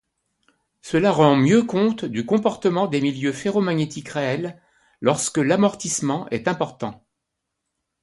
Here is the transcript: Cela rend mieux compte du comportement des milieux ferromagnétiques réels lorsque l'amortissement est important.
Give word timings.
Cela 0.81 1.11
rend 1.11 1.35
mieux 1.35 1.61
compte 1.61 2.05
du 2.05 2.25
comportement 2.25 2.87
des 2.87 3.01
milieux 3.01 3.31
ferromagnétiques 3.33 4.09
réels 4.09 4.59
lorsque 4.99 5.37
l'amortissement 5.37 6.27
est 6.31 6.47
important. 6.47 7.05